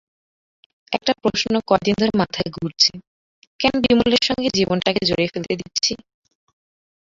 একটা 0.91 1.13
প্রশ্ন 1.21 1.53
কদিন 1.69 1.95
ধরে 1.99 2.13
মাথায় 2.21 2.49
ঘুরছে, 2.57 2.91
কেন 3.59 3.73
বিমলের 3.83 4.23
সঙ্গে 4.27 4.49
জীবনটাকে 4.57 5.01
জড়িয়ে 5.09 5.31
ফেলতে 5.33 5.53
দিচ্ছি? 5.61 5.93